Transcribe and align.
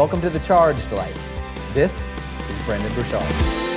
Welcome 0.00 0.22
to 0.22 0.30
the 0.30 0.38
Charged 0.38 0.92
Life. 0.92 1.74
This 1.74 2.08
is 2.48 2.62
Brendon 2.64 2.90
Burchard. 2.94 3.69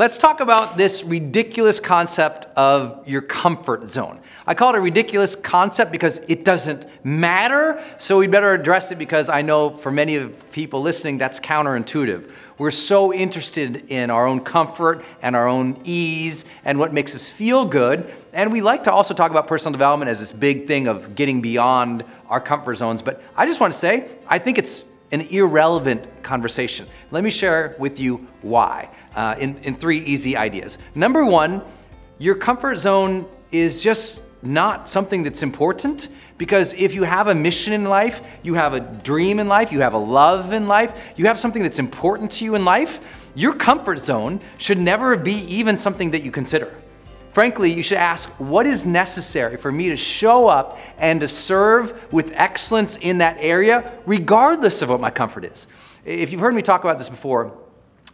Let's 0.00 0.16
talk 0.16 0.40
about 0.40 0.78
this 0.78 1.04
ridiculous 1.04 1.78
concept 1.78 2.46
of 2.56 3.06
your 3.06 3.20
comfort 3.20 3.90
zone. 3.90 4.18
I 4.46 4.54
call 4.54 4.74
it 4.74 4.78
a 4.78 4.80
ridiculous 4.80 5.36
concept 5.36 5.92
because 5.92 6.22
it 6.26 6.42
doesn't 6.42 6.86
matter, 7.04 7.84
so 7.98 8.16
we 8.16 8.26
better 8.26 8.54
address 8.54 8.90
it 8.92 8.96
because 8.96 9.28
I 9.28 9.42
know 9.42 9.68
for 9.68 9.92
many 9.92 10.16
of 10.16 10.52
people 10.52 10.80
listening 10.80 11.18
that's 11.18 11.38
counterintuitive. 11.38 12.32
We're 12.56 12.70
so 12.70 13.12
interested 13.12 13.90
in 13.90 14.08
our 14.08 14.26
own 14.26 14.40
comfort 14.40 15.04
and 15.20 15.36
our 15.36 15.46
own 15.46 15.78
ease 15.84 16.46
and 16.64 16.78
what 16.78 16.94
makes 16.94 17.14
us 17.14 17.28
feel 17.28 17.66
good. 17.66 18.10
And 18.32 18.50
we 18.50 18.62
like 18.62 18.84
to 18.84 18.92
also 18.94 19.12
talk 19.12 19.30
about 19.30 19.46
personal 19.48 19.72
development 19.72 20.08
as 20.08 20.18
this 20.18 20.32
big 20.32 20.66
thing 20.66 20.88
of 20.88 21.14
getting 21.14 21.42
beyond 21.42 22.04
our 22.30 22.40
comfort 22.40 22.76
zones. 22.76 23.02
But 23.02 23.22
I 23.36 23.44
just 23.44 23.60
want 23.60 23.74
to 23.74 23.78
say, 23.78 24.08
I 24.26 24.38
think 24.38 24.56
it's 24.56 24.86
an 25.12 25.20
irrelevant 25.22 26.22
conversation. 26.22 26.86
Let 27.10 27.22
me 27.22 27.30
share 27.30 27.76
with 27.78 28.00
you 28.00 28.26
why 28.40 28.88
uh, 29.14 29.34
in, 29.38 29.56
in 29.58 29.76
three 29.76 29.98
easy 29.98 30.36
ideas. 30.36 30.78
Number 30.94 31.24
one, 31.24 31.62
your 32.18 32.34
comfort 32.34 32.76
zone 32.76 33.26
is 33.50 33.82
just 33.82 34.22
not 34.42 34.88
something 34.88 35.22
that's 35.22 35.42
important 35.42 36.08
because 36.38 36.72
if 36.74 36.94
you 36.94 37.02
have 37.02 37.28
a 37.28 37.34
mission 37.34 37.72
in 37.72 37.84
life, 37.84 38.22
you 38.42 38.54
have 38.54 38.72
a 38.72 38.80
dream 38.80 39.38
in 39.38 39.48
life, 39.48 39.72
you 39.72 39.80
have 39.80 39.92
a 39.92 39.98
love 39.98 40.52
in 40.52 40.66
life, 40.66 41.12
you 41.16 41.26
have 41.26 41.38
something 41.38 41.62
that's 41.62 41.78
important 41.78 42.30
to 42.30 42.44
you 42.44 42.54
in 42.54 42.64
life, 42.64 43.00
your 43.34 43.54
comfort 43.54 43.98
zone 43.98 44.40
should 44.56 44.78
never 44.78 45.16
be 45.16 45.34
even 45.44 45.76
something 45.76 46.10
that 46.12 46.22
you 46.22 46.30
consider. 46.30 46.74
Frankly, 47.32 47.72
you 47.72 47.82
should 47.82 47.98
ask 47.98 48.28
what 48.38 48.66
is 48.66 48.84
necessary 48.84 49.56
for 49.56 49.70
me 49.70 49.88
to 49.90 49.96
show 49.96 50.48
up 50.48 50.78
and 50.98 51.20
to 51.20 51.28
serve 51.28 52.12
with 52.12 52.32
excellence 52.34 52.96
in 52.96 53.18
that 53.18 53.36
area, 53.38 53.92
regardless 54.04 54.82
of 54.82 54.88
what 54.88 55.00
my 55.00 55.10
comfort 55.10 55.44
is. 55.44 55.68
If 56.04 56.32
you've 56.32 56.40
heard 56.40 56.54
me 56.54 56.62
talk 56.62 56.82
about 56.82 56.98
this 56.98 57.08
before, 57.08 57.56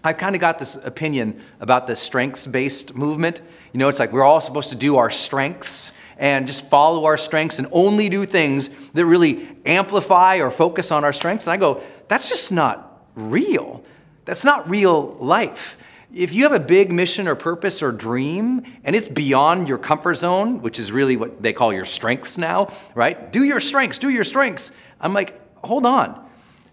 I've 0.06 0.18
kind 0.18 0.34
of 0.34 0.40
got 0.40 0.58
this 0.58 0.76
opinion 0.76 1.42
about 1.60 1.86
the 1.86 1.96
strengths 1.96 2.46
based 2.46 2.94
movement. 2.94 3.42
You 3.72 3.78
know, 3.78 3.88
it's 3.88 3.98
like 3.98 4.12
we're 4.12 4.24
all 4.24 4.40
supposed 4.40 4.70
to 4.70 4.76
do 4.76 4.96
our 4.96 5.10
strengths 5.10 5.92
and 6.18 6.46
just 6.46 6.68
follow 6.68 7.04
our 7.04 7.16
strengths 7.16 7.58
and 7.58 7.68
only 7.72 8.08
do 8.08 8.24
things 8.24 8.70
that 8.94 9.04
really 9.04 9.48
amplify 9.66 10.38
or 10.38 10.50
focus 10.50 10.90
on 10.90 11.04
our 11.04 11.12
strengths. 11.12 11.46
And 11.46 11.54
I 11.54 11.56
go, 11.56 11.82
that's 12.08 12.28
just 12.28 12.52
not 12.52 13.02
real. 13.14 13.84
That's 14.24 14.44
not 14.44 14.68
real 14.68 15.14
life. 15.14 15.76
If 16.14 16.32
you 16.32 16.44
have 16.44 16.52
a 16.52 16.60
big 16.60 16.92
mission 16.92 17.28
or 17.28 17.34
purpose 17.34 17.82
or 17.82 17.92
dream 17.92 18.64
and 18.84 18.96
it's 18.96 19.08
beyond 19.08 19.68
your 19.68 19.78
comfort 19.78 20.14
zone, 20.14 20.62
which 20.62 20.78
is 20.78 20.92
really 20.92 21.16
what 21.16 21.42
they 21.42 21.52
call 21.52 21.72
your 21.72 21.84
strengths 21.84 22.38
now, 22.38 22.72
right? 22.94 23.32
Do 23.32 23.44
your 23.44 23.60
strengths, 23.60 23.98
do 23.98 24.08
your 24.08 24.24
strengths. 24.24 24.70
I'm 25.00 25.12
like, 25.12 25.38
hold 25.64 25.84
on. 25.84 26.25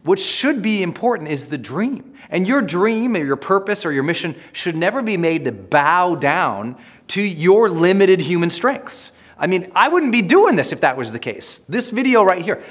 What 0.03 0.19
should 0.19 0.61
be 0.61 0.83
important 0.83 1.29
is 1.29 1.47
the 1.47 1.57
dream. 1.57 2.13
And 2.29 2.47
your 2.47 2.61
dream 2.61 3.15
or 3.15 3.23
your 3.23 3.35
purpose 3.35 3.85
or 3.85 3.91
your 3.91 4.03
mission 4.03 4.35
should 4.51 4.75
never 4.75 5.01
be 5.01 5.17
made 5.17 5.45
to 5.45 5.51
bow 5.51 6.15
down 6.15 6.77
to 7.09 7.21
your 7.21 7.69
limited 7.69 8.19
human 8.19 8.49
strengths. 8.49 9.13
I 9.37 9.47
mean, 9.47 9.71
I 9.75 9.89
wouldn't 9.89 10.11
be 10.11 10.21
doing 10.21 10.55
this 10.55 10.71
if 10.71 10.81
that 10.81 10.97
was 10.97 11.11
the 11.11 11.19
case. 11.19 11.59
This 11.69 11.89
video 11.89 12.23
right 12.23 12.41
here, 12.41 12.61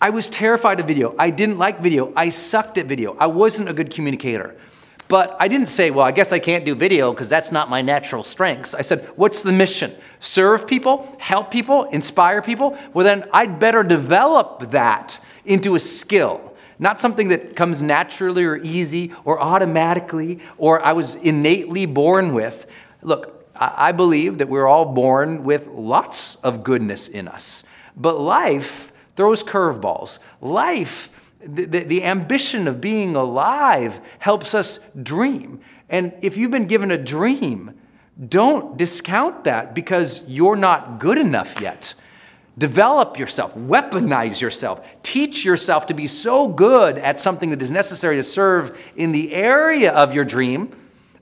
I 0.00 0.10
was 0.10 0.28
terrified 0.28 0.80
of 0.80 0.86
video. 0.86 1.14
I 1.18 1.30
didn't 1.30 1.58
like 1.58 1.80
video. 1.80 2.12
I 2.14 2.28
sucked 2.28 2.78
at 2.78 2.86
video. 2.86 3.16
I 3.18 3.26
wasn't 3.26 3.68
a 3.68 3.72
good 3.72 3.90
communicator. 3.90 4.56
But 5.08 5.36
I 5.38 5.48
didn't 5.48 5.68
say, 5.68 5.90
well, 5.90 6.04
I 6.04 6.12
guess 6.12 6.32
I 6.32 6.38
can't 6.38 6.64
do 6.64 6.74
video 6.74 7.12
because 7.12 7.28
that's 7.28 7.52
not 7.52 7.68
my 7.68 7.82
natural 7.82 8.24
strengths. 8.24 8.74
I 8.74 8.80
said, 8.80 9.06
what's 9.16 9.42
the 9.42 9.52
mission? 9.52 9.94
Serve 10.18 10.66
people, 10.66 11.14
help 11.18 11.50
people, 11.50 11.84
inspire 11.84 12.40
people? 12.40 12.78
Well, 12.94 13.04
then 13.04 13.28
I'd 13.32 13.58
better 13.58 13.82
develop 13.82 14.70
that 14.70 15.20
into 15.44 15.74
a 15.74 15.78
skill, 15.78 16.53
not 16.78 17.00
something 17.00 17.28
that 17.28 17.56
comes 17.56 17.82
naturally 17.82 18.44
or 18.44 18.56
easy 18.56 19.12
or 19.24 19.40
automatically 19.40 20.40
or 20.58 20.84
I 20.84 20.92
was 20.92 21.14
innately 21.16 21.86
born 21.86 22.34
with. 22.34 22.66
Look, 23.02 23.46
I 23.56 23.92
believe 23.92 24.38
that 24.38 24.48
we're 24.48 24.66
all 24.66 24.84
born 24.84 25.44
with 25.44 25.68
lots 25.68 26.36
of 26.36 26.64
goodness 26.64 27.06
in 27.06 27.28
us, 27.28 27.62
but 27.96 28.20
life 28.20 28.92
throws 29.16 29.44
curveballs. 29.44 30.18
Life 30.40 31.10
the, 31.40 31.66
the, 31.66 31.80
the, 31.80 32.04
ambition 32.04 32.66
of 32.66 32.80
being 32.80 33.16
alive 33.16 34.00
helps 34.18 34.54
us 34.54 34.80
dream. 35.02 35.60
And 35.90 36.14
if 36.22 36.36
you've 36.38 36.50
been 36.50 36.66
given 36.66 36.90
a 36.90 36.96
dream, 36.96 37.78
don't 38.28 38.76
discount 38.78 39.44
that 39.44 39.74
because 39.74 40.22
you're 40.26 40.56
not 40.56 40.98
good 40.98 41.18
enough 41.18 41.60
yet. 41.60 41.94
Develop 42.56 43.18
yourself, 43.18 43.54
weaponize 43.54 44.40
yourself, 44.40 44.86
teach 45.02 45.44
yourself 45.44 45.86
to 45.86 45.94
be 45.94 46.06
so 46.06 46.46
good 46.46 46.98
at 46.98 47.18
something 47.18 47.50
that 47.50 47.60
is 47.60 47.72
necessary 47.72 48.16
to 48.16 48.22
serve 48.22 48.78
in 48.94 49.10
the 49.10 49.34
area 49.34 49.92
of 49.92 50.14
your 50.14 50.24
dream 50.24 50.70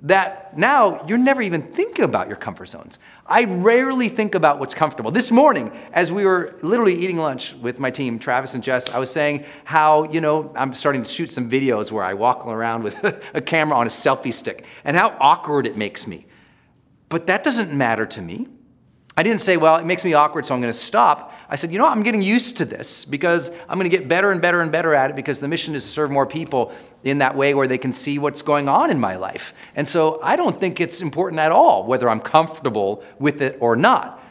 that 0.03 0.59
now 0.59 1.07
you're 1.07 1.17
never 1.17 1.41
even 1.41 1.63
thinking 1.63 2.05
about 2.05 2.27
your 2.27 2.37
comfort 2.37 2.67
zones. 2.67 2.99
I 3.25 3.45
rarely 3.45 4.09
think 4.09 4.35
about 4.35 4.59
what's 4.59 4.75
comfortable. 4.75 5.13
This 5.13 5.31
morning, 5.31 5.71
as 5.93 6.11
we 6.11 6.27
were 6.27 6.59
literally 6.63 6.95
eating 6.95 7.19
lunch 7.19 7.55
with 7.55 7.79
my 7.79 7.91
team, 7.91 8.19
Travis 8.19 8.55
and 8.55 8.63
Jess, 8.63 8.91
I 8.91 8.99
was 8.99 9.11
saying 9.11 9.45
how, 9.65 10.11
you 10.11 10.21
know, 10.21 10.53
I'm 10.57 10.75
starting 10.75 11.05
to 11.05 11.09
shoot 11.09 11.31
some 11.31 11.49
videos 11.49 11.93
where 11.93 12.03
I 12.03 12.15
walk 12.15 12.47
around 12.47 12.83
with 12.83 13.03
a 13.35 13.41
camera 13.41 13.79
on 13.79 13.87
a 13.87 13.91
selfie 13.91 14.35
stick 14.35 14.65
and 14.85 14.97
how 14.97 15.17
awkward 15.21 15.67
it 15.67 15.77
makes 15.77 16.07
me. 16.07 16.27
But 17.09 17.29
that 17.29 17.45
doesn't 17.45 17.73
matter 17.73 18.05
to 18.05 18.21
me. 18.21 18.49
I 19.17 19.23
didn't 19.23 19.43
say, 19.43 19.59
well, 19.59 19.77
it 19.77 19.85
makes 19.85 20.05
me 20.05 20.15
awkward, 20.15 20.47
so 20.47 20.55
I'm 20.55 20.61
going 20.61 20.73
to 20.73 20.79
stop. 20.79 21.35
I 21.51 21.57
said, 21.57 21.71
you 21.71 21.79
know, 21.79 21.87
I'm 21.87 22.03
getting 22.03 22.23
used 22.23 22.57
to 22.59 22.65
this 22.65 23.05
because 23.05 23.51
I'm 23.69 23.79
going 23.79 23.91
to 23.91 23.95
get 23.95 24.09
better 24.09 24.33
and 24.33 24.41
better 24.41 24.63
and 24.63 24.73
better 24.73 24.95
at 24.95 25.11
it 25.11 25.17
because 25.17 25.39
the 25.39 25.49
mission 25.49 25.75
is 25.75 25.85
to 25.85 25.91
serve 25.91 26.11
more 26.11 26.27
people 26.27 26.73
in 27.05 27.19
that 27.19 27.37
way 27.37 27.53
where 27.53 27.69
they 27.69 27.77
can 27.77 27.93
see 27.93 28.19
what's 28.19 28.41
going 28.41 28.71
on 28.71 28.91
in 28.91 28.99
my 28.99 29.17
life. 29.17 29.53
And 29.77 29.87
so 29.87 30.19
I 30.23 30.37
don't 30.37 30.59
think 30.59 30.81
it's 30.81 31.03
important 31.03 31.41
at 31.41 31.53
all 31.53 31.85
whether 31.85 32.09
I'm 32.09 32.21
comfortable 32.21 33.05
with 33.19 33.43
it 33.43 33.59
or 33.61 33.77
not. 33.77 34.23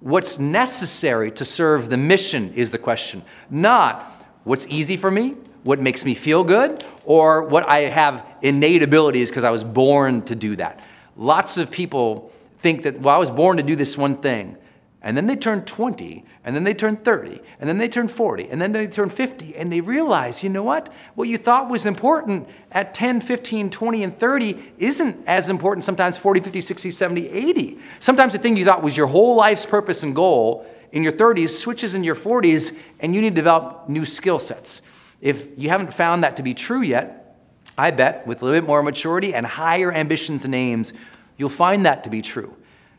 What's 0.00 0.38
necessary 0.38 1.30
to 1.32 1.44
serve 1.44 1.90
the 1.90 1.98
mission 1.98 2.54
is 2.54 2.70
the 2.70 2.78
question, 2.78 3.22
not 3.50 4.24
what's 4.44 4.66
easy 4.68 4.96
for 4.96 5.10
me, 5.10 5.36
what 5.64 5.80
makes 5.80 6.06
me 6.06 6.14
feel 6.14 6.44
good, 6.44 6.82
or 7.04 7.42
what 7.42 7.68
I 7.68 7.80
have 7.80 8.24
innate 8.40 8.82
abilities 8.82 9.28
because 9.28 9.44
I 9.44 9.50
was 9.50 9.62
born 9.62 10.22
to 10.22 10.34
do 10.34 10.56
that. 10.56 10.86
Lots 11.16 11.58
of 11.58 11.70
people 11.70 12.32
think 12.62 12.82
that, 12.84 13.00
well, 13.00 13.14
I 13.14 13.18
was 13.18 13.30
born 13.30 13.56
to 13.56 13.62
do 13.62 13.76
this 13.76 13.96
one 13.96 14.16
thing. 14.16 14.56
And 15.02 15.16
then 15.16 15.26
they 15.26 15.36
turn 15.36 15.64
20, 15.64 16.26
and 16.44 16.54
then 16.54 16.64
they 16.64 16.74
turn 16.74 16.96
30, 16.98 17.40
and 17.58 17.66
then 17.66 17.78
they 17.78 17.88
turn 17.88 18.06
40, 18.06 18.50
and 18.50 18.60
then 18.60 18.72
they 18.72 18.86
turn 18.86 19.08
50, 19.08 19.56
and 19.56 19.72
they 19.72 19.80
realize, 19.80 20.44
you 20.44 20.50
know 20.50 20.62
what? 20.62 20.92
What 21.14 21.26
you 21.26 21.38
thought 21.38 21.70
was 21.70 21.86
important 21.86 22.46
at 22.70 22.92
10, 22.92 23.22
15, 23.22 23.70
20, 23.70 24.04
and 24.04 24.18
30 24.18 24.72
isn't 24.76 25.24
as 25.26 25.48
important 25.48 25.84
sometimes 25.84 26.18
40, 26.18 26.40
50, 26.40 26.60
60, 26.60 26.90
70, 26.90 27.28
80. 27.28 27.78
Sometimes 27.98 28.34
the 28.34 28.38
thing 28.38 28.58
you 28.58 28.64
thought 28.66 28.82
was 28.82 28.94
your 28.94 29.06
whole 29.06 29.36
life's 29.36 29.64
purpose 29.64 30.02
and 30.02 30.14
goal 30.14 30.66
in 30.92 31.02
your 31.02 31.12
30s 31.12 31.48
switches 31.48 31.94
in 31.94 32.04
your 32.04 32.14
40s, 32.14 32.76
and 32.98 33.14
you 33.14 33.22
need 33.22 33.30
to 33.30 33.36
develop 33.36 33.88
new 33.88 34.04
skill 34.04 34.38
sets. 34.38 34.82
If 35.22 35.48
you 35.56 35.70
haven't 35.70 35.94
found 35.94 36.24
that 36.24 36.36
to 36.36 36.42
be 36.42 36.52
true 36.52 36.82
yet, 36.82 37.38
I 37.78 37.90
bet 37.90 38.26
with 38.26 38.42
a 38.42 38.44
little 38.44 38.60
bit 38.60 38.66
more 38.66 38.82
maturity 38.82 39.32
and 39.32 39.46
higher 39.46 39.90
ambitions 39.90 40.44
and 40.44 40.54
aims, 40.54 40.92
you'll 41.40 41.48
find 41.48 41.86
that 41.86 42.04
to 42.04 42.10
be 42.10 42.20
true. 42.20 42.54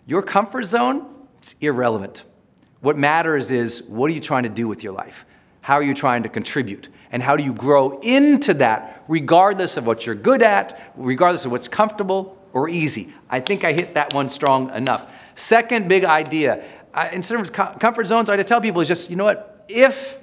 Your 0.07 0.23
comfort 0.23 0.63
zone 0.63 1.05
is 1.43 1.53
irrelevant. 1.61 2.23
What 2.79 2.97
matters 2.97 3.51
is 3.51 3.83
what 3.83 4.09
are 4.09 4.15
you 4.15 4.19
trying 4.19 4.43
to 4.43 4.49
do 4.49 4.67
with 4.67 4.83
your 4.83 4.93
life? 4.93 5.25
How 5.61 5.75
are 5.75 5.83
you 5.83 5.93
trying 5.93 6.23
to 6.23 6.29
contribute? 6.29 6.89
And 7.11 7.21
how 7.21 7.37
do 7.37 7.43
you 7.43 7.53
grow 7.53 7.99
into 7.99 8.55
that, 8.55 9.03
regardless 9.07 9.77
of 9.77 9.85
what 9.85 10.07
you're 10.07 10.15
good 10.15 10.41
at, 10.41 10.91
regardless 10.95 11.45
of 11.45 11.51
what's 11.51 11.67
comfortable 11.67 12.35
or 12.51 12.67
easy? 12.67 13.13
I 13.29 13.41
think 13.41 13.63
I 13.63 13.73
hit 13.73 13.93
that 13.93 14.15
one 14.15 14.27
strong 14.27 14.73
enough. 14.73 15.13
Second 15.35 15.87
big 15.87 16.03
idea, 16.03 16.65
uh, 16.95 17.09
instead 17.11 17.39
of 17.39 17.53
comfort 17.53 18.07
zones, 18.07 18.27
I 18.27 18.41
tell 18.41 18.59
people 18.59 18.81
is 18.81 18.87
just, 18.87 19.11
you 19.11 19.17
know 19.17 19.25
what? 19.25 19.65
If 19.69 20.17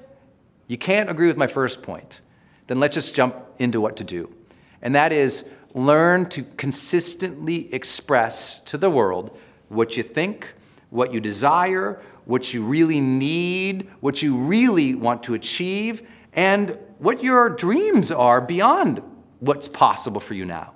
you 0.67 0.77
can't 0.77 1.09
agree 1.09 1.29
with 1.29 1.37
my 1.37 1.47
first 1.47 1.85
point, 1.85 2.21
then 2.67 2.81
let's 2.81 2.95
just 2.95 3.15
jump 3.15 3.37
into 3.61 3.81
what 3.81 3.97
to 3.99 4.05
do. 4.05 4.35
And 4.83 4.97
that 4.97 5.13
is 5.13 5.45
learn 5.87 6.27
to 6.27 6.43
consistently 6.43 7.73
express 7.73 8.59
to 8.61 8.79
the 8.79 8.91
world 8.91 9.37
what 9.69 9.97
you 9.97 10.03
think, 10.03 10.53
what 10.91 11.13
you 11.13 11.21
desire, 11.21 12.01
what 12.25 12.53
you 12.53 12.65
really 12.65 13.01
need, 13.01 13.89
what 14.01 14.23
you 14.23 14.37
really 14.37 14.95
want 14.95 15.23
to 15.25 15.35
achieve, 15.35 16.03
and 16.33 16.79
what 16.99 17.23
your 17.23 17.49
dreams 17.49 18.11
are 18.11 18.41
beyond 18.41 19.03
what's 19.41 19.69
possible 19.69 20.21
for 20.21 20.35
you 20.35 20.45
now. 20.45 20.73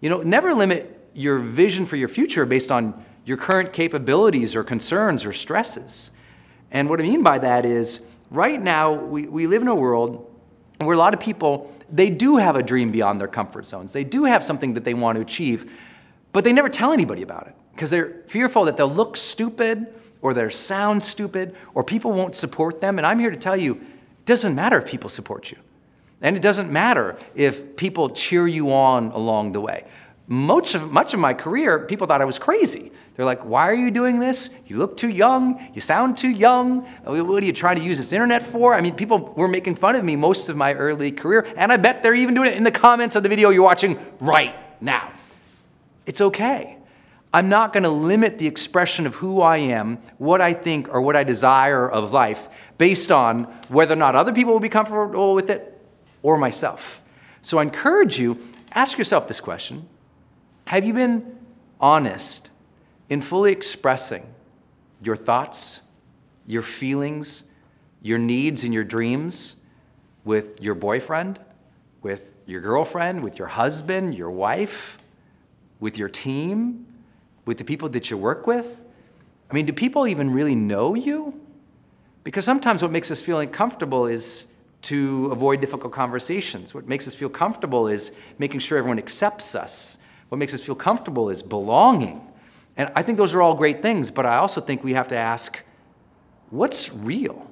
You 0.00 0.10
know, 0.10 0.20
never 0.20 0.54
limit 0.54 1.10
your 1.14 1.38
vision 1.38 1.86
for 1.86 1.96
your 1.96 2.08
future 2.08 2.46
based 2.46 2.70
on 2.70 3.04
your 3.24 3.36
current 3.36 3.72
capabilities 3.72 4.56
or 4.56 4.64
concerns 4.64 5.24
or 5.24 5.32
stresses. 5.32 6.10
And 6.70 6.88
what 6.88 7.00
I 7.00 7.02
mean 7.02 7.22
by 7.22 7.38
that 7.38 7.64
is, 7.64 8.00
right 8.30 8.60
now, 8.60 8.94
we, 8.94 9.26
we 9.26 9.46
live 9.46 9.62
in 9.62 9.68
a 9.68 9.74
world 9.74 10.30
where 10.80 10.94
a 10.94 10.98
lot 10.98 11.14
of 11.14 11.20
people 11.20 11.72
they 11.90 12.10
do 12.10 12.36
have 12.36 12.56
a 12.56 12.62
dream 12.62 12.90
beyond 12.90 13.20
their 13.20 13.28
comfort 13.28 13.66
zones. 13.66 13.92
They 13.92 14.04
do 14.04 14.24
have 14.24 14.44
something 14.44 14.74
that 14.74 14.84
they 14.84 14.94
want 14.94 15.16
to 15.16 15.22
achieve, 15.22 15.72
but 16.32 16.44
they 16.44 16.52
never 16.52 16.68
tell 16.68 16.92
anybody 16.92 17.22
about 17.22 17.46
it 17.46 17.54
because 17.72 17.90
they're 17.90 18.22
fearful 18.26 18.64
that 18.64 18.76
they'll 18.76 18.90
look 18.90 19.16
stupid 19.16 19.86
or 20.20 20.34
they'll 20.34 20.50
sound 20.50 21.02
stupid 21.02 21.54
or 21.74 21.84
people 21.84 22.12
won't 22.12 22.34
support 22.34 22.80
them. 22.80 22.98
And 22.98 23.06
I'm 23.06 23.18
here 23.18 23.30
to 23.30 23.36
tell 23.36 23.56
you 23.56 23.74
it 23.74 24.26
doesn't 24.26 24.54
matter 24.54 24.78
if 24.78 24.86
people 24.86 25.08
support 25.08 25.50
you. 25.50 25.58
And 26.20 26.36
it 26.36 26.42
doesn't 26.42 26.70
matter 26.70 27.16
if 27.34 27.76
people 27.76 28.10
cheer 28.10 28.46
you 28.46 28.72
on 28.72 29.12
along 29.12 29.52
the 29.52 29.60
way. 29.60 29.84
Much 30.26 30.74
of, 30.74 30.90
much 30.90 31.14
of 31.14 31.20
my 31.20 31.32
career, 31.32 31.78
people 31.86 32.06
thought 32.06 32.20
I 32.20 32.26
was 32.26 32.38
crazy. 32.38 32.92
They're 33.18 33.26
like, 33.26 33.44
why 33.44 33.68
are 33.68 33.74
you 33.74 33.90
doing 33.90 34.20
this? 34.20 34.48
You 34.66 34.76
look 34.76 34.96
too 34.96 35.08
young. 35.08 35.60
You 35.74 35.80
sound 35.80 36.16
too 36.16 36.28
young. 36.28 36.86
Uh, 37.04 37.24
what 37.24 37.42
are 37.42 37.46
you 37.46 37.52
trying 37.52 37.74
to 37.74 37.82
use 37.82 37.98
this 37.98 38.12
internet 38.12 38.44
for? 38.44 38.74
I 38.74 38.80
mean, 38.80 38.94
people 38.94 39.34
were 39.34 39.48
making 39.48 39.74
fun 39.74 39.96
of 39.96 40.04
me 40.04 40.14
most 40.14 40.48
of 40.48 40.56
my 40.56 40.72
early 40.72 41.10
career, 41.10 41.44
and 41.56 41.72
I 41.72 41.78
bet 41.78 42.04
they're 42.04 42.14
even 42.14 42.36
doing 42.36 42.48
it 42.48 42.56
in 42.56 42.62
the 42.62 42.70
comments 42.70 43.16
of 43.16 43.24
the 43.24 43.28
video 43.28 43.50
you're 43.50 43.64
watching 43.64 43.98
right 44.20 44.54
now. 44.80 45.10
It's 46.06 46.20
okay. 46.20 46.76
I'm 47.34 47.48
not 47.48 47.72
going 47.72 47.82
to 47.82 47.88
limit 47.88 48.38
the 48.38 48.46
expression 48.46 49.04
of 49.04 49.16
who 49.16 49.42
I 49.42 49.56
am, 49.56 49.98
what 50.18 50.40
I 50.40 50.54
think, 50.54 50.88
or 50.88 51.00
what 51.00 51.16
I 51.16 51.24
desire 51.24 51.90
of 51.90 52.12
life 52.12 52.48
based 52.78 53.10
on 53.10 53.46
whether 53.66 53.94
or 53.94 53.96
not 53.96 54.14
other 54.14 54.32
people 54.32 54.52
will 54.52 54.60
be 54.60 54.68
comfortable 54.68 55.34
with 55.34 55.50
it 55.50 55.76
or 56.22 56.38
myself. 56.38 57.02
So 57.42 57.58
I 57.58 57.62
encourage 57.62 58.16
you, 58.20 58.38
ask 58.70 58.96
yourself 58.96 59.26
this 59.26 59.40
question 59.40 59.88
Have 60.68 60.84
you 60.84 60.94
been 60.94 61.36
honest 61.80 62.50
in 63.08 63.22
fully 63.22 63.52
expressing 63.52 64.24
your 65.02 65.16
thoughts, 65.16 65.80
your 66.46 66.62
feelings, 66.62 67.44
your 68.02 68.18
needs, 68.18 68.64
and 68.64 68.72
your 68.72 68.84
dreams 68.84 69.56
with 70.24 70.62
your 70.62 70.74
boyfriend, 70.74 71.40
with 72.02 72.34
your 72.46 72.60
girlfriend, 72.60 73.22
with 73.22 73.38
your 73.38 73.48
husband, 73.48 74.14
your 74.14 74.30
wife, 74.30 74.98
with 75.80 75.98
your 75.98 76.08
team, 76.08 76.86
with 77.44 77.58
the 77.58 77.64
people 77.64 77.88
that 77.88 78.10
you 78.10 78.16
work 78.16 78.46
with? 78.46 78.76
I 79.50 79.54
mean, 79.54 79.66
do 79.66 79.72
people 79.72 80.06
even 80.06 80.32
really 80.32 80.54
know 80.54 80.94
you? 80.94 81.40
Because 82.24 82.44
sometimes 82.44 82.82
what 82.82 82.90
makes 82.90 83.10
us 83.10 83.20
feel 83.20 83.40
uncomfortable 83.40 84.06
is 84.06 84.46
to 84.82 85.26
avoid 85.32 85.60
difficult 85.60 85.92
conversations. 85.92 86.74
What 86.74 86.86
makes 86.86 87.08
us 87.08 87.14
feel 87.14 87.30
comfortable 87.30 87.88
is 87.88 88.12
making 88.38 88.60
sure 88.60 88.78
everyone 88.78 88.98
accepts 88.98 89.54
us. 89.54 89.98
What 90.28 90.38
makes 90.38 90.52
us 90.52 90.62
feel 90.62 90.74
comfortable 90.74 91.30
is 91.30 91.42
belonging. 91.42 92.20
And 92.78 92.90
I 92.94 93.02
think 93.02 93.18
those 93.18 93.34
are 93.34 93.42
all 93.42 93.54
great 93.54 93.82
things, 93.82 94.10
but 94.10 94.24
I 94.24 94.36
also 94.36 94.60
think 94.60 94.82
we 94.82 94.94
have 94.94 95.08
to 95.08 95.16
ask 95.16 95.62
what's 96.50 96.92
real? 96.92 97.44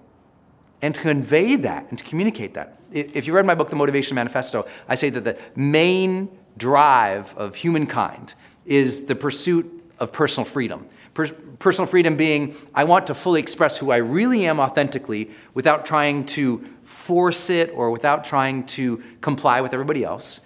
And 0.82 0.94
to 0.94 1.00
convey 1.00 1.56
that 1.56 1.86
and 1.90 1.98
to 1.98 2.04
communicate 2.04 2.54
that. 2.54 2.78
If 2.92 3.26
you 3.26 3.34
read 3.34 3.44
my 3.44 3.54
book, 3.54 3.68
The 3.68 3.76
Motivation 3.76 4.14
Manifesto, 4.14 4.66
I 4.88 4.94
say 4.94 5.10
that 5.10 5.24
the 5.24 5.36
main 5.56 6.28
drive 6.58 7.34
of 7.36 7.56
humankind 7.56 8.34
is 8.64 9.06
the 9.06 9.14
pursuit 9.14 9.66
of 9.98 10.12
personal 10.12 10.44
freedom. 10.44 10.86
Per- 11.14 11.32
personal 11.58 11.86
freedom 11.86 12.16
being, 12.16 12.54
I 12.74 12.84
want 12.84 13.06
to 13.06 13.14
fully 13.14 13.40
express 13.40 13.78
who 13.78 13.90
I 13.90 13.96
really 13.96 14.46
am 14.46 14.60
authentically 14.60 15.30
without 15.54 15.86
trying 15.86 16.26
to 16.26 16.64
force 16.84 17.50
it 17.50 17.70
or 17.74 17.90
without 17.90 18.24
trying 18.24 18.64
to 18.66 19.02
comply 19.22 19.62
with 19.62 19.72
everybody 19.72 20.04
else. 20.04 20.42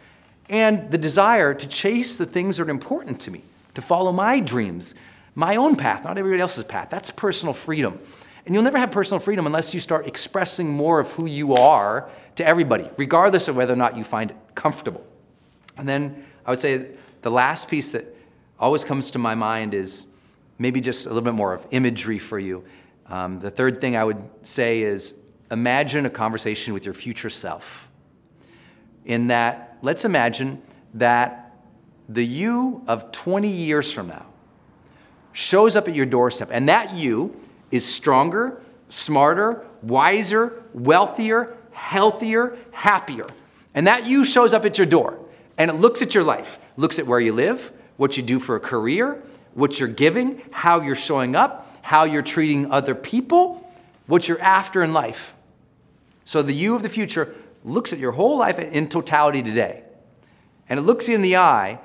And 0.49 0.91
the 0.91 0.99
desire 0.99 1.55
to 1.55 1.67
chase 1.67 2.17
the 2.17 2.27
things 2.27 2.57
that 2.57 2.69
are 2.69 2.71
important 2.71 3.21
to 3.21 3.31
me, 3.31 3.43
to 3.75 3.83
follow 3.83 4.13
my 4.13 4.41
dreams, 4.41 4.95
my 5.35 5.57
own 5.57 5.77
path, 5.77 6.05
not 6.05 6.19
everybody 6.19 6.41
else's 6.41 6.65
path. 6.65 6.89
That's 6.91 7.11
personal 7.11 7.53
freedom. 7.53 7.99
And 8.45 8.55
you'll 8.55 8.65
never 8.65 8.79
have 8.79 8.91
personal 8.91 9.21
freedom 9.21 9.47
unless 9.47 9.75
you 9.75 9.81
start 9.81 10.07
expressing 10.07 10.71
more 10.71 10.99
of 11.01 11.13
who 11.13 11.27
you 11.27 11.55
are 11.55 12.11
to 12.37 12.47
everybody, 12.47 12.89
regardless 12.97 13.49
of 13.49 13.57
whether 13.57 13.73
or 13.73 13.77
not 13.77 13.97
you 13.97 14.05
find 14.05 14.31
it 14.31 14.37
comfortable. 14.55 15.05
And 15.77 15.89
then 15.89 16.25
I 16.45 16.51
would 16.51 16.59
say 16.59 16.93
the 17.23 17.31
last 17.31 17.69
piece 17.69 17.93
that 17.93 18.17
always 18.59 18.85
comes 18.85 19.11
to 19.13 19.19
my 19.19 19.35
mind 19.35 19.75
is 19.75 20.07
maybe 20.59 20.81
just 20.81 21.07
a 21.07 21.09
little 21.09 21.23
bit 21.23 21.35
more 21.35 21.55
of 21.55 21.67
imagery 21.71 22.19
for 22.19 22.39
you. 22.39 22.65
Um, 23.07 23.41
the 23.41 23.51
third 23.51 23.81
thing 23.81 23.97
I 23.97 24.05
would 24.05 24.23
say 24.43 24.83
is 24.83 25.15
imagine 25.51 26.07
a 26.07 26.11
conversation 26.11 26.75
with 26.75 26.85
your 26.85 26.95
future 26.95 27.31
self. 27.31 27.89
In 29.05 29.29
that, 29.29 29.79
let's 29.83 30.05
imagine 30.05 30.63
that 30.95 31.50
the 32.11 32.27
you 32.27 32.83
of 32.89 33.13
20 33.13 33.49
years 33.49 33.93
from 33.93 34.09
now 34.09 34.27
shows 35.33 35.77
up 35.77 35.87
at 35.87 35.95
your 35.95 36.07
doorstep, 36.07 36.49
and 36.51 36.69
that 36.69 36.97
you 36.97 37.35
is 37.71 37.87
stronger, 37.87 38.61
smarter, 38.89 39.65
wiser, 39.81 40.65
wealthier, 40.75 41.57
healthier, 41.71 42.59
happier. 42.73 43.27
And 43.75 43.87
that 43.87 44.07
you 44.07 44.25
shows 44.25 44.53
up 44.53 44.65
at 44.65 44.77
your 44.77 44.89
door 44.89 45.19
and 45.57 45.71
it 45.71 45.75
looks 45.75 46.03
at 46.03 46.15
your 46.15 46.25
life, 46.25 46.59
looks 46.77 46.99
at 46.99 47.07
where 47.07 47.21
you 47.21 47.33
live, 47.33 47.73
what 47.97 48.17
you 48.17 48.23
do 48.25 48.41
for 48.41 48.57
a 48.57 48.61
career, 48.61 49.23
what 49.55 49.79
you're 49.79 49.89
giving, 49.89 50.43
how 50.51 50.81
you're 50.81 50.97
showing 50.97 51.37
up, 51.37 51.79
how 51.83 52.05
you're 52.05 52.23
treating 52.23 52.73
other 52.73 52.95
people, 52.95 53.71
what 54.07 54.27
you're 54.27 54.41
after 54.41 54.83
in 54.83 54.93
life. 54.93 55.37
So 56.25 56.43
the 56.43 56.53
you 56.53 56.75
of 56.75 56.83
the 56.83 56.89
future 56.89 57.35
looks 57.65 57.93
at 57.93 58.01
your 58.01 58.13
whole 58.13 58.37
life 58.37 58.59
in 58.59 58.89
totality 58.89 59.43
today. 59.43 59.85
And 60.69 60.79
it 60.79 60.83
looks 60.83 61.09
you 61.09 61.15
in 61.15 61.23
the 61.23 61.37
eye, 61.37 61.79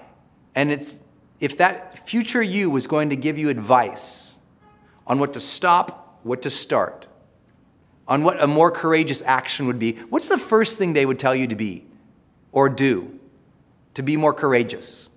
and 0.56 0.72
it's 0.72 1.00
if 1.40 1.58
that 1.58 2.08
future 2.08 2.42
you 2.42 2.70
was 2.70 2.88
going 2.88 3.10
to 3.10 3.16
give 3.16 3.38
you 3.38 3.50
advice 3.50 4.36
on 5.06 5.20
what 5.20 5.34
to 5.34 5.40
stop, 5.40 6.20
what 6.24 6.42
to 6.44 6.50
start, 6.50 7.08
on 8.08 8.24
what 8.24 8.42
a 8.42 8.48
more 8.48 8.72
courageous 8.72 9.22
action 9.26 9.68
would 9.68 9.78
be, 9.78 9.94
what's 10.10 10.30
the 10.30 10.38
first 10.38 10.78
thing 10.78 10.94
they 10.94 11.06
would 11.06 11.20
tell 11.20 11.36
you 11.36 11.48
to 11.48 11.56
be 11.56 11.86
or 12.52 12.70
do 12.70 13.20
to 13.96 14.02
be 14.02 14.16
more 14.16 14.34
courageous? 14.34 15.10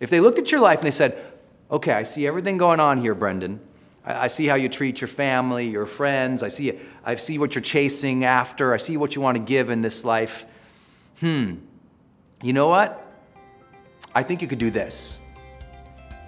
If 0.00 0.10
they 0.10 0.20
looked 0.20 0.38
at 0.38 0.52
your 0.52 0.60
life 0.60 0.78
and 0.78 0.86
they 0.86 0.92
said, 0.92 1.24
Okay, 1.70 1.92
I 1.92 2.02
see 2.02 2.26
everything 2.26 2.56
going 2.56 2.80
on 2.80 3.00
here, 3.00 3.14
Brendon. 3.14 3.60
I, 4.04 4.24
I 4.24 4.26
see 4.28 4.46
how 4.46 4.54
you 4.54 4.68
treat 4.68 5.00
your 5.00 5.08
family, 5.08 5.68
your 5.68 5.84
friends. 5.84 6.42
I 6.42 6.48
see, 6.48 6.78
I 7.04 7.16
see 7.16 7.38
what 7.38 7.54
you're 7.54 7.62
chasing 7.62 8.24
after. 8.24 8.72
I 8.72 8.78
see 8.78 8.96
what 8.96 9.14
you 9.14 9.20
want 9.20 9.36
to 9.36 9.42
give 9.42 9.68
in 9.68 9.82
this 9.82 10.04
life. 10.04 10.46
Hmm, 11.20 11.56
you 12.42 12.54
know 12.54 12.68
what? 12.68 13.04
I 14.18 14.22
think 14.24 14.42
you 14.42 14.48
could 14.48 14.58
do 14.58 14.72
this. 14.72 15.20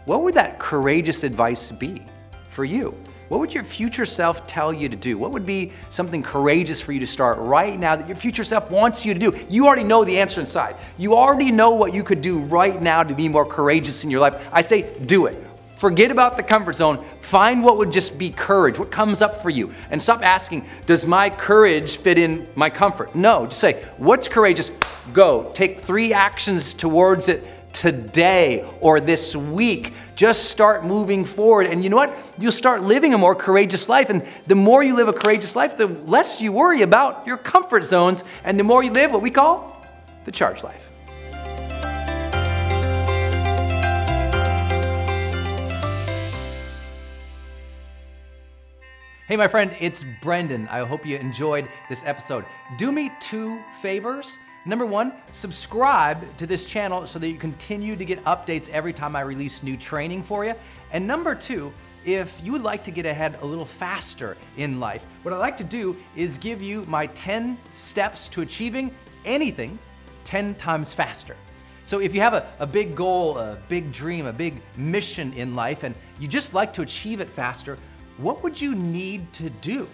What 0.04 0.22
would 0.22 0.34
that 0.34 0.60
courageous 0.60 1.24
advice 1.24 1.72
be 1.72 2.06
for 2.48 2.64
you? 2.64 2.94
What 3.28 3.40
would 3.40 3.52
your 3.52 3.64
future 3.64 4.06
self 4.06 4.46
tell 4.46 4.72
you 4.72 4.88
to 4.88 4.94
do? 4.94 5.18
What 5.18 5.32
would 5.32 5.44
be 5.44 5.72
something 5.88 6.22
courageous 6.22 6.80
for 6.80 6.92
you 6.92 7.00
to 7.00 7.06
start 7.06 7.38
right 7.38 7.76
now 7.76 7.96
that 7.96 8.06
your 8.06 8.16
future 8.16 8.44
self 8.44 8.70
wants 8.70 9.04
you 9.04 9.12
to 9.12 9.18
do? 9.18 9.36
You 9.48 9.66
already 9.66 9.82
know 9.82 10.04
the 10.04 10.20
answer 10.20 10.38
inside. 10.38 10.76
You 10.98 11.16
already 11.16 11.50
know 11.50 11.70
what 11.70 11.92
you 11.92 12.04
could 12.04 12.22
do 12.22 12.38
right 12.38 12.80
now 12.80 13.02
to 13.02 13.12
be 13.12 13.28
more 13.28 13.44
courageous 13.44 14.04
in 14.04 14.10
your 14.10 14.20
life. 14.20 14.48
I 14.52 14.60
say, 14.60 14.96
do 15.06 15.26
it. 15.26 15.44
Forget 15.74 16.12
about 16.12 16.36
the 16.36 16.44
comfort 16.44 16.74
zone. 16.74 17.04
Find 17.22 17.64
what 17.64 17.76
would 17.76 17.92
just 17.92 18.16
be 18.16 18.30
courage, 18.30 18.78
what 18.78 18.92
comes 18.92 19.20
up 19.20 19.42
for 19.42 19.50
you. 19.50 19.72
And 19.90 20.00
stop 20.00 20.22
asking, 20.22 20.64
does 20.86 21.06
my 21.06 21.28
courage 21.28 21.96
fit 21.96 22.18
in 22.18 22.46
my 22.54 22.70
comfort? 22.70 23.16
No, 23.16 23.46
just 23.46 23.60
say, 23.60 23.84
what's 23.96 24.28
courageous? 24.28 24.70
Go. 25.12 25.50
Take 25.54 25.80
three 25.80 26.12
actions 26.12 26.72
towards 26.72 27.28
it 27.28 27.44
today 27.72 28.68
or 28.80 29.00
this 29.00 29.34
week. 29.34 29.94
Just 30.14 30.46
start 30.50 30.84
moving 30.84 31.24
forward. 31.24 31.66
And 31.66 31.82
you 31.82 31.90
know 31.90 31.96
what? 31.96 32.16
You'll 32.38 32.52
start 32.52 32.82
living 32.82 33.14
a 33.14 33.18
more 33.18 33.34
courageous 33.34 33.88
life. 33.88 34.10
And 34.10 34.26
the 34.46 34.54
more 34.54 34.82
you 34.82 34.94
live 34.94 35.08
a 35.08 35.12
courageous 35.12 35.56
life, 35.56 35.76
the 35.76 35.86
less 35.86 36.40
you 36.40 36.52
worry 36.52 36.82
about 36.82 37.26
your 37.26 37.36
comfort 37.36 37.84
zones. 37.84 38.24
And 38.44 38.58
the 38.58 38.64
more 38.64 38.82
you 38.82 38.90
live 38.90 39.12
what 39.12 39.22
we 39.22 39.30
call 39.30 39.84
the 40.24 40.32
charge 40.32 40.62
life. 40.62 40.90
Hey, 49.30 49.36
my 49.36 49.46
friend, 49.46 49.76
it's 49.78 50.04
Brendon. 50.22 50.66
I 50.68 50.80
hope 50.80 51.06
you 51.06 51.16
enjoyed 51.16 51.68
this 51.88 52.04
episode. 52.04 52.44
Do 52.76 52.90
me 52.90 53.12
two 53.20 53.62
favors. 53.80 54.40
Number 54.66 54.84
one, 54.84 55.14
subscribe 55.30 56.36
to 56.36 56.46
this 56.46 56.66
channel 56.66 57.06
so 57.06 57.18
that 57.18 57.28
you 57.28 57.38
continue 57.38 57.96
to 57.96 58.04
get 58.04 58.22
updates 58.24 58.68
every 58.68 58.92
time 58.92 59.16
I 59.16 59.22
release 59.22 59.62
new 59.62 59.76
training 59.76 60.22
for 60.22 60.44
you. 60.44 60.54
And 60.92 61.06
number 61.06 61.34
two, 61.34 61.72
if 62.04 62.38
you 62.44 62.52
would 62.52 62.62
like 62.62 62.84
to 62.84 62.90
get 62.90 63.06
ahead 63.06 63.38
a 63.40 63.46
little 63.46 63.64
faster 63.64 64.36
in 64.58 64.78
life, 64.78 65.06
what 65.22 65.32
I'd 65.32 65.38
like 65.38 65.56
to 65.58 65.64
do 65.64 65.96
is 66.14 66.36
give 66.36 66.60
you 66.62 66.84
my 66.86 67.06
10 67.06 67.56
steps 67.72 68.28
to 68.30 68.42
achieving 68.42 68.94
anything 69.24 69.78
10 70.24 70.54
times 70.56 70.92
faster. 70.92 71.36
So 71.84 72.00
if 72.00 72.14
you 72.14 72.20
have 72.20 72.34
a, 72.34 72.46
a 72.58 72.66
big 72.66 72.94
goal, 72.94 73.38
a 73.38 73.56
big 73.68 73.90
dream, 73.92 74.26
a 74.26 74.32
big 74.32 74.60
mission 74.76 75.32
in 75.32 75.54
life, 75.54 75.84
and 75.84 75.94
you 76.18 76.28
just 76.28 76.52
like 76.52 76.74
to 76.74 76.82
achieve 76.82 77.20
it 77.20 77.30
faster, 77.30 77.78
what 78.18 78.42
would 78.42 78.60
you 78.60 78.74
need 78.74 79.32
to 79.34 79.48
do? 79.48 79.88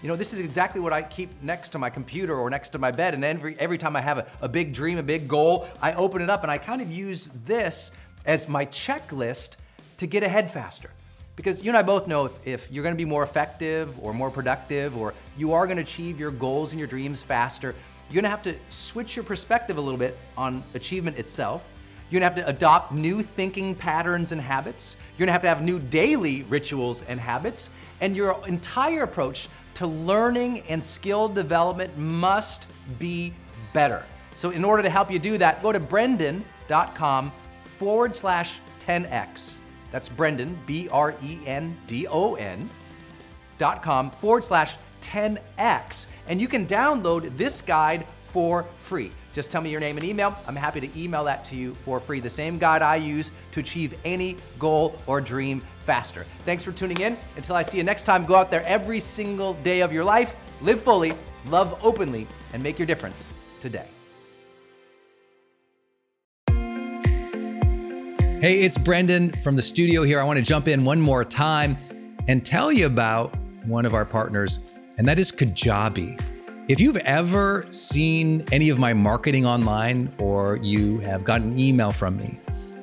You 0.00 0.08
know, 0.08 0.14
this 0.14 0.32
is 0.32 0.38
exactly 0.38 0.80
what 0.80 0.92
I 0.92 1.02
keep 1.02 1.42
next 1.42 1.70
to 1.70 1.78
my 1.78 1.90
computer 1.90 2.36
or 2.36 2.48
next 2.50 2.68
to 2.70 2.78
my 2.78 2.92
bed. 2.92 3.14
And 3.14 3.24
every, 3.24 3.58
every 3.58 3.78
time 3.78 3.96
I 3.96 4.00
have 4.00 4.18
a, 4.18 4.26
a 4.42 4.48
big 4.48 4.72
dream, 4.72 4.96
a 4.96 5.02
big 5.02 5.26
goal, 5.26 5.66
I 5.82 5.92
open 5.94 6.22
it 6.22 6.30
up 6.30 6.44
and 6.44 6.52
I 6.52 6.58
kind 6.58 6.80
of 6.80 6.92
use 6.92 7.28
this 7.44 7.90
as 8.24 8.48
my 8.48 8.64
checklist 8.66 9.56
to 9.96 10.06
get 10.06 10.22
ahead 10.22 10.52
faster. 10.52 10.90
Because 11.34 11.64
you 11.64 11.70
and 11.70 11.76
I 11.76 11.82
both 11.82 12.06
know 12.06 12.26
if, 12.26 12.46
if 12.46 12.70
you're 12.70 12.84
gonna 12.84 12.94
be 12.94 13.04
more 13.04 13.24
effective 13.24 13.98
or 14.00 14.14
more 14.14 14.30
productive 14.30 14.96
or 14.96 15.14
you 15.36 15.52
are 15.52 15.66
gonna 15.66 15.80
achieve 15.80 16.20
your 16.20 16.30
goals 16.30 16.70
and 16.70 16.78
your 16.78 16.88
dreams 16.88 17.24
faster, 17.24 17.74
you're 18.08 18.22
gonna 18.22 18.30
have 18.30 18.42
to 18.42 18.54
switch 18.68 19.16
your 19.16 19.24
perspective 19.24 19.78
a 19.78 19.80
little 19.80 19.98
bit 19.98 20.16
on 20.36 20.62
achievement 20.74 21.16
itself. 21.16 21.64
You're 22.08 22.20
gonna 22.20 22.32
have 22.32 22.44
to 22.44 22.48
adopt 22.48 22.92
new 22.92 23.20
thinking 23.20 23.74
patterns 23.74 24.30
and 24.30 24.40
habits. 24.40 24.94
You're 25.16 25.26
gonna 25.26 25.32
have 25.32 25.42
to 25.42 25.48
have 25.48 25.60
new 25.60 25.80
daily 25.80 26.44
rituals 26.44 27.02
and 27.02 27.18
habits. 27.18 27.70
And 28.00 28.16
your 28.16 28.40
entire 28.46 29.02
approach 29.02 29.48
to 29.78 29.86
learning 29.86 30.60
and 30.68 30.82
skill 30.82 31.28
development 31.28 31.96
must 31.96 32.66
be 32.98 33.32
better. 33.72 34.04
So, 34.34 34.50
in 34.50 34.64
order 34.64 34.82
to 34.82 34.90
help 34.90 35.08
you 35.08 35.20
do 35.20 35.38
that, 35.38 35.62
go 35.62 35.72
to 35.72 35.78
brendon.com 35.78 37.30
forward 37.60 38.16
slash 38.16 38.58
10x. 38.80 39.58
That's 39.92 40.08
Brendon, 40.08 40.58
B 40.66 40.88
R 40.90 41.14
E 41.22 41.38
N 41.46 41.76
D 41.86 42.08
O 42.08 42.34
N, 42.34 42.68
dot 43.58 43.84
com 43.84 44.10
forward 44.10 44.44
slash 44.44 44.76
10x. 45.00 46.08
And 46.26 46.40
you 46.40 46.48
can 46.48 46.66
download 46.66 47.36
this 47.36 47.62
guide 47.62 48.04
for 48.22 48.64
free. 48.80 49.12
Just 49.32 49.52
tell 49.52 49.62
me 49.62 49.70
your 49.70 49.78
name 49.78 49.96
and 49.96 50.04
email. 50.04 50.36
I'm 50.48 50.56
happy 50.56 50.80
to 50.80 51.00
email 51.00 51.22
that 51.24 51.44
to 51.46 51.56
you 51.56 51.74
for 51.76 52.00
free. 52.00 52.18
The 52.18 52.28
same 52.28 52.58
guide 52.58 52.82
I 52.82 52.96
use 52.96 53.30
to 53.52 53.60
achieve 53.60 53.94
any 54.04 54.36
goal 54.58 54.98
or 55.06 55.20
dream 55.20 55.62
faster. 55.88 56.26
Thanks 56.44 56.62
for 56.62 56.70
tuning 56.70 57.00
in. 57.00 57.16
Until 57.36 57.56
I 57.56 57.62
see 57.62 57.78
you 57.78 57.82
next 57.82 58.02
time, 58.02 58.26
go 58.26 58.34
out 58.36 58.50
there 58.50 58.62
every 58.66 59.00
single 59.00 59.54
day 59.54 59.80
of 59.80 59.90
your 59.90 60.04
life, 60.04 60.36
live 60.60 60.82
fully, 60.82 61.14
love 61.46 61.80
openly, 61.82 62.26
and 62.52 62.62
make 62.62 62.78
your 62.78 62.84
difference 62.84 63.32
today. 63.62 63.86
Hey, 68.40 68.60
it's 68.60 68.76
Brendon 68.76 69.32
from 69.42 69.56
the 69.56 69.62
studio 69.62 70.02
here. 70.02 70.20
I 70.20 70.24
want 70.24 70.38
to 70.38 70.44
jump 70.44 70.68
in 70.68 70.84
one 70.84 71.00
more 71.00 71.24
time 71.24 71.78
and 72.28 72.44
tell 72.44 72.70
you 72.70 72.84
about 72.84 73.34
one 73.64 73.86
of 73.86 73.94
our 73.94 74.04
partners, 74.04 74.60
and 74.98 75.08
that 75.08 75.18
is 75.18 75.32
Kajabi. 75.32 76.20
If 76.68 76.80
you've 76.80 76.98
ever 76.98 77.66
seen 77.70 78.44
any 78.52 78.68
of 78.68 78.78
my 78.78 78.92
marketing 78.92 79.46
online, 79.46 80.12
or 80.18 80.56
you 80.56 80.98
have 80.98 81.24
gotten 81.24 81.52
an 81.52 81.58
email 81.58 81.92
from 81.92 82.18
me, 82.18 82.38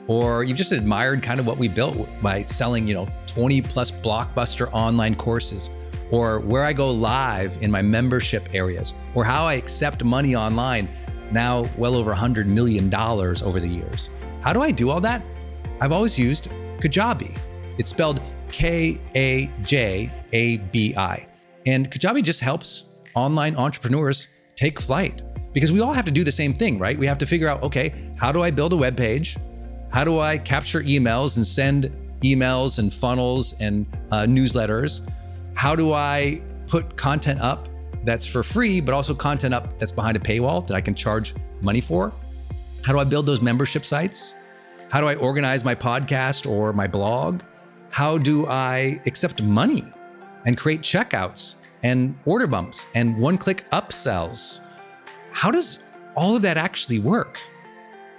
or 0.07 0.43
you've 0.43 0.57
just 0.57 0.71
admired 0.71 1.23
kind 1.23 1.39
of 1.39 1.47
what 1.47 1.57
we 1.57 1.67
built 1.67 1.97
by 2.21 2.43
selling, 2.43 2.87
you 2.87 2.93
know, 2.93 3.07
20 3.27 3.61
plus 3.61 3.91
blockbuster 3.91 4.69
online 4.71 5.15
courses, 5.15 5.69
or 6.11 6.39
where 6.39 6.63
I 6.63 6.73
go 6.73 6.91
live 6.91 7.57
in 7.61 7.71
my 7.71 7.81
membership 7.81 8.49
areas, 8.53 8.93
or 9.13 9.25
how 9.25 9.45
I 9.45 9.55
accept 9.55 10.03
money 10.03 10.35
online, 10.35 10.87
now 11.31 11.65
well 11.77 11.95
over 11.95 12.13
$100 12.13 12.45
million 12.45 12.93
over 12.93 13.59
the 13.59 13.67
years. 13.67 14.09
How 14.41 14.53
do 14.53 14.61
I 14.61 14.71
do 14.71 14.89
all 14.89 15.01
that? 15.01 15.23
I've 15.81 15.91
always 15.91 16.17
used 16.17 16.49
Kajabi. 16.79 17.37
It's 17.77 17.89
spelled 17.89 18.21
K 18.49 18.99
A 19.15 19.51
J 19.63 20.11
A 20.31 20.57
B 20.57 20.95
I. 20.95 21.27
And 21.65 21.89
Kajabi 21.89 22.23
just 22.23 22.39
helps 22.39 22.85
online 23.15 23.55
entrepreneurs 23.55 24.27
take 24.55 24.79
flight 24.79 25.21
because 25.51 25.71
we 25.71 25.81
all 25.81 25.93
have 25.93 26.05
to 26.05 26.11
do 26.11 26.23
the 26.23 26.31
same 26.31 26.53
thing, 26.53 26.77
right? 26.77 26.97
We 26.97 27.07
have 27.07 27.17
to 27.17 27.25
figure 27.25 27.47
out 27.47 27.63
okay, 27.63 28.13
how 28.17 28.31
do 28.31 28.43
I 28.43 28.51
build 28.51 28.71
a 28.73 28.77
web 28.77 28.95
page? 28.95 29.37
How 29.95 30.03
do 30.03 30.19
I 30.19 30.37
capture 30.37 30.83
emails 30.83 31.37
and 31.37 31.47
send 31.47 31.85
emails 32.21 32.79
and 32.79 32.91
funnels 32.91 33.53
and 33.61 33.85
uh, 34.11 34.23
newsletters? 34.23 34.99
How 35.53 35.73
do 35.73 35.93
I 35.93 36.41
put 36.67 36.97
content 36.97 37.39
up 37.39 37.69
that's 38.03 38.25
for 38.25 38.43
free, 38.43 38.81
but 38.81 38.93
also 38.93 39.15
content 39.15 39.53
up 39.53 39.79
that's 39.79 39.93
behind 39.93 40.17
a 40.17 40.19
paywall 40.19 40.67
that 40.67 40.75
I 40.75 40.81
can 40.81 40.95
charge 40.95 41.33
money 41.61 41.79
for? 41.79 42.11
How 42.83 42.91
do 42.91 42.99
I 42.99 43.05
build 43.05 43.25
those 43.25 43.41
membership 43.41 43.85
sites? 43.85 44.35
How 44.89 44.99
do 44.99 45.07
I 45.07 45.15
organize 45.15 45.63
my 45.63 45.73
podcast 45.73 46.45
or 46.45 46.73
my 46.73 46.87
blog? 46.87 47.41
How 47.89 48.17
do 48.17 48.47
I 48.47 48.99
accept 49.05 49.41
money 49.41 49.85
and 50.45 50.57
create 50.57 50.81
checkouts 50.81 51.55
and 51.83 52.19
order 52.25 52.47
bumps 52.47 52.85
and 52.95 53.17
one 53.17 53.37
click 53.37 53.63
upsells? 53.71 54.59
How 55.31 55.51
does 55.51 55.79
all 56.15 56.35
of 56.35 56.41
that 56.41 56.57
actually 56.57 56.99
work? 56.99 57.39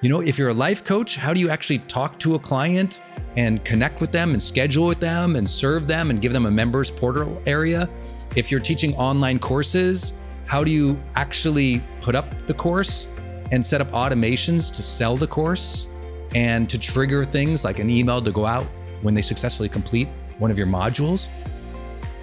You 0.03 0.11
know, 0.11 0.21
if 0.21 0.37
you're 0.38 0.50
a 0.50 0.55
life 0.55 0.85
coach, 0.85 1.17
how 1.17 1.33
do 1.33 1.41
you 1.41 1.49
actually 1.49 1.79
talk 1.79 2.19
to 2.19 2.35
a 2.35 2.38
client 2.38 3.00
and 3.37 3.65
connect 3.65 4.03
with 4.03 4.12
them 4.12 4.33
and 4.33 4.43
schedule 4.43 4.87
with 4.87 5.00
them 5.00 5.37
and 5.37 5.49
serve 5.49 5.87
them 5.87 6.11
and 6.11 6.21
give 6.21 6.35
them 6.35 6.45
a 6.45 6.50
members 6.50 6.91
portal 6.91 7.43
area? 7.47 7.88
If 8.37 8.50
you're 8.50 8.61
teaching 8.61 8.95
online 8.97 9.38
courses, 9.38 10.12
how 10.45 10.62
do 10.62 10.71
you 10.71 11.00
actually 11.15 11.83
put 12.03 12.15
up 12.15 12.47
the 12.47 12.53
course 12.53 13.09
and 13.53 13.65
set 13.65 13.81
up 13.81 13.91
automations 13.93 14.71
to 14.75 14.83
sell 14.83 15.17
the 15.17 15.26
course 15.26 15.88
and 16.35 16.69
to 16.69 16.79
trigger 16.79 17.25
things 17.25 17.65
like 17.65 17.79
an 17.79 17.88
email 17.88 18.21
to 18.21 18.31
go 18.31 18.45
out 18.45 18.67
when 19.00 19.15
they 19.15 19.23
successfully 19.23 19.71
complete 19.71 20.09
one 20.37 20.50
of 20.50 20.59
your 20.59 20.67
modules? 20.67 21.29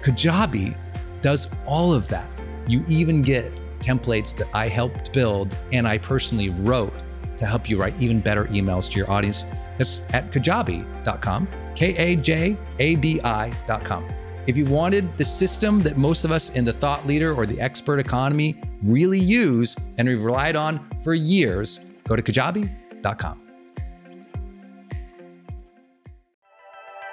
Kajabi 0.00 0.76
does 1.22 1.48
all 1.66 1.92
of 1.92 2.06
that. 2.08 2.28
You 2.68 2.84
even 2.86 3.20
get 3.20 3.52
templates 3.80 4.32
that 4.36 4.46
I 4.54 4.68
helped 4.68 5.12
build 5.12 5.56
and 5.72 5.88
I 5.88 5.98
personally 5.98 6.50
wrote 6.50 6.94
to 7.38 7.46
help 7.46 7.68
you 7.68 7.78
write 7.78 7.94
even 8.00 8.20
better 8.20 8.44
emails 8.46 8.90
to 8.90 8.98
your 8.98 9.10
audience. 9.10 9.46
That's 9.78 10.02
at 10.12 10.30
kajabi.com, 10.30 11.48
K 11.74 11.96
A 11.96 12.16
J 12.16 12.56
A 12.78 12.96
B 12.96 13.20
I.com. 13.22 14.08
If 14.46 14.56
you 14.58 14.66
wanted 14.66 15.16
the 15.16 15.24
system 15.24 15.80
that 15.80 15.96
most 15.96 16.24
of 16.24 16.30
us 16.30 16.50
in 16.50 16.64
the 16.64 16.72
thought 16.72 17.06
leader 17.06 17.32
or 17.34 17.46
the 17.46 17.58
expert 17.60 17.98
economy 17.98 18.60
really 18.82 19.18
use 19.18 19.74
and 19.96 20.06
we've 20.06 20.20
relied 20.20 20.54
on 20.54 20.86
for 21.02 21.14
years, 21.14 21.80
go 22.06 22.14
to 22.14 22.22
kajabi.com. 22.22 23.40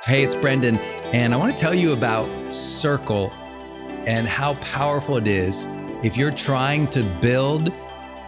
Hey, 0.04 0.24
it's 0.24 0.36
Brendon, 0.36 0.78
and 1.13 1.34
I 1.34 1.38
want 1.38 1.56
to 1.56 1.62
tell 1.62 1.75
you 1.75 1.94
about 1.94 2.28
Circle 2.54 3.32
and 4.08 4.28
how 4.28 4.56
powerful 4.56 5.16
it 5.18 5.28
is 5.28 5.68
if 6.04 6.18
you're 6.18 6.32
trying 6.32 6.88
to 6.88 7.04
build 7.22 7.72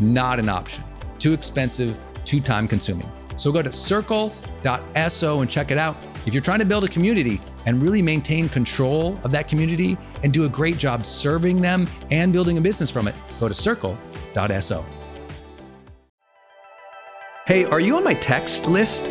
not 0.00 0.38
an 0.38 0.48
option. 0.48 0.84
Too 1.18 1.32
expensive, 1.32 1.98
too 2.24 2.40
time 2.40 2.68
consuming. 2.68 3.10
So 3.36 3.52
go 3.52 3.62
to 3.62 3.72
circle.so 3.72 5.40
and 5.40 5.50
check 5.50 5.70
it 5.70 5.78
out. 5.78 5.96
If 6.26 6.34
you're 6.34 6.42
trying 6.42 6.58
to 6.58 6.64
build 6.64 6.84
a 6.84 6.88
community 6.88 7.40
and 7.66 7.82
really 7.82 8.02
maintain 8.02 8.48
control 8.48 9.18
of 9.24 9.30
that 9.30 9.48
community 9.48 9.96
and 10.22 10.32
do 10.32 10.44
a 10.44 10.48
great 10.48 10.78
job 10.78 11.04
serving 11.04 11.62
them 11.62 11.88
and 12.10 12.32
building 12.32 12.58
a 12.58 12.60
business 12.60 12.90
from 12.90 13.08
it, 13.08 13.14
go 13.38 13.48
to 13.48 13.54
circle.so. 13.54 14.84
Hey, 17.46 17.64
are 17.64 17.80
you 17.80 17.96
on 17.96 18.04
my 18.04 18.14
text 18.14 18.66
list? 18.66 19.04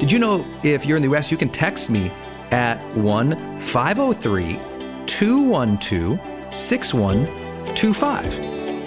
Did 0.00 0.10
you 0.10 0.18
know 0.18 0.44
if 0.64 0.84
you're 0.84 0.96
in 0.96 1.02
the 1.02 1.14
US, 1.14 1.30
you 1.30 1.36
can 1.36 1.48
text 1.48 1.88
me 1.88 2.10
at 2.50 2.82
1 2.96 3.60
503 3.60 4.58
212 5.06 6.54
6125. 6.54 8.63